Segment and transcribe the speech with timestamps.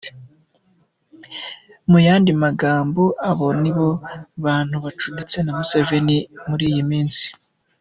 [1.89, 3.89] Mu yandi magambo, abo nibo
[4.45, 7.25] bantu bacuditse na Museveni muri iyi minsi.